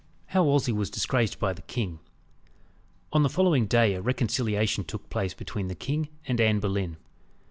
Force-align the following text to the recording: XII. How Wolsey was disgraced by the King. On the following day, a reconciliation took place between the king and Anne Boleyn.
XII. 0.29 0.33
How 0.33 0.43
Wolsey 0.45 0.71
was 0.71 0.89
disgraced 0.89 1.37
by 1.37 1.53
the 1.53 1.61
King. 1.61 1.99
On 3.13 3.21
the 3.21 3.29
following 3.29 3.67
day, 3.67 3.93
a 3.93 4.01
reconciliation 4.01 4.83
took 4.83 5.11
place 5.11 5.35
between 5.35 5.67
the 5.67 5.75
king 5.75 6.09
and 6.25 6.41
Anne 6.41 6.59
Boleyn. 6.59 6.97